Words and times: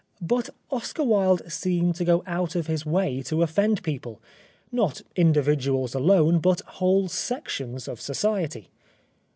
But 0.23 0.49
Oscar 0.71 1.03
Wilde 1.03 1.43
seemed 1.51 1.93
to 1.97 2.03
go 2.03 2.23
out 2.25 2.55
of 2.55 2.65
his 2.65 2.87
way 2.87 3.21
to 3.21 3.43
offend 3.43 3.83
people, 3.83 4.19
not 4.71 5.03
individuals 5.15 5.93
alone, 5.93 6.39
but 6.39 6.61
whole 6.61 7.07
sections 7.07 7.87
of 7.87 8.01
society. 8.01 8.69